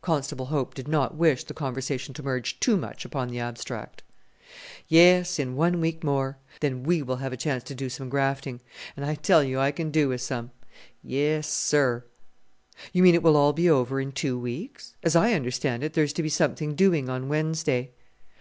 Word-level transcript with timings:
Constable 0.00 0.46
Hope 0.46 0.74
did 0.76 0.86
not 0.86 1.16
wish 1.16 1.42
the 1.42 1.52
conversation 1.54 2.14
to 2.14 2.22
merge 2.22 2.60
too 2.60 2.76
much 2.76 3.04
upon 3.04 3.30
the 3.30 3.40
abstract. 3.40 4.04
"Yes 4.86 5.40
in 5.40 5.56
one 5.56 5.80
week 5.80 6.04
more 6.04 6.38
then 6.60 6.84
we 6.84 7.02
will 7.02 7.16
have 7.16 7.32
a 7.32 7.36
chance 7.36 7.64
to 7.64 7.74
do 7.74 7.88
some 7.88 8.08
grafting. 8.08 8.60
And 8.96 9.04
I 9.04 9.16
tell 9.16 9.42
you 9.42 9.58
I 9.58 9.72
can 9.72 9.90
do 9.90 10.10
with 10.10 10.20
some; 10.20 10.52
yes, 11.02 11.48
sir!" 11.48 12.04
"You 12.92 13.02
mean 13.02 13.16
it 13.16 13.24
will 13.24 13.52
be 13.52 13.68
all 13.68 13.78
over 13.80 14.00
in 14.00 14.12
two 14.12 14.38
weeks? 14.38 14.94
As 15.02 15.16
I 15.16 15.32
understand 15.32 15.82
it, 15.82 15.94
there 15.94 16.04
is 16.04 16.12
to 16.12 16.22
be 16.22 16.28
something 16.28 16.76
doing 16.76 17.08
on 17.08 17.28
Wednesday." 17.28 17.90